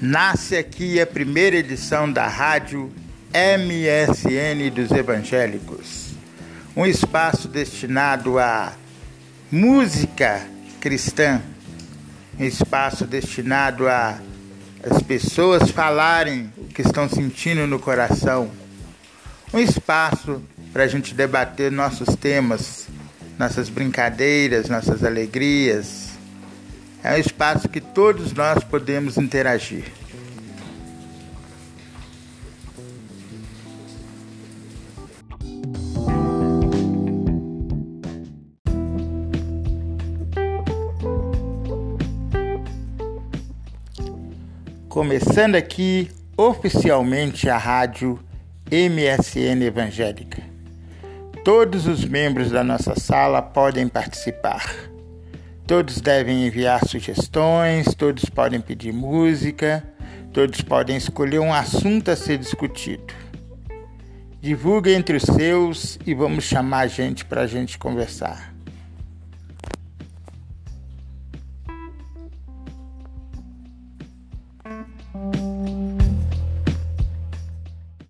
Nasce 0.00 0.56
aqui 0.56 1.00
a 1.00 1.06
primeira 1.06 1.56
edição 1.56 2.10
da 2.12 2.28
rádio 2.28 2.88
MSN 3.34 4.70
dos 4.72 4.92
Evangélicos, 4.92 6.10
um 6.76 6.86
espaço 6.86 7.48
destinado 7.48 8.38
à 8.38 8.74
música 9.50 10.46
cristã, 10.78 11.42
um 12.38 12.44
espaço 12.44 13.04
destinado 13.06 13.88
a 13.88 14.20
as 14.88 15.02
pessoas 15.02 15.68
falarem 15.72 16.52
o 16.56 16.66
que 16.66 16.82
estão 16.82 17.08
sentindo 17.08 17.66
no 17.66 17.80
coração, 17.80 18.52
um 19.52 19.58
espaço 19.58 20.40
para 20.72 20.84
a 20.84 20.86
gente 20.86 21.12
debater 21.12 21.72
nossos 21.72 22.14
temas, 22.14 22.86
nossas 23.36 23.68
brincadeiras, 23.68 24.68
nossas 24.68 25.02
alegrias 25.02 26.17
é 27.02 27.14
um 27.14 27.18
espaço 27.18 27.68
que 27.68 27.80
todos 27.80 28.32
nós 28.32 28.62
podemos 28.64 29.16
interagir. 29.16 29.84
Começando 44.88 45.54
aqui 45.54 46.10
oficialmente 46.36 47.48
a 47.48 47.56
rádio 47.56 48.18
MSN 48.70 49.62
Evangélica. 49.62 50.42
Todos 51.44 51.86
os 51.86 52.04
membros 52.04 52.50
da 52.50 52.64
nossa 52.64 52.98
sala 52.98 53.40
podem 53.40 53.86
participar. 53.86 54.97
Todos 55.68 56.00
devem 56.00 56.46
enviar 56.46 56.82
sugestões, 56.86 57.94
todos 57.94 58.24
podem 58.24 58.58
pedir 58.58 58.90
música, 58.90 59.86
todos 60.32 60.62
podem 60.62 60.96
escolher 60.96 61.40
um 61.40 61.52
assunto 61.52 62.10
a 62.10 62.16
ser 62.16 62.38
discutido. 62.38 63.12
Divulgue 64.40 64.94
entre 64.94 65.18
os 65.18 65.24
seus 65.24 65.98
e 66.06 66.14
vamos 66.14 66.44
chamar 66.44 66.86
gente 66.86 67.22
para 67.22 67.42
a 67.42 67.46
gente 67.46 67.76
conversar. 67.76 68.57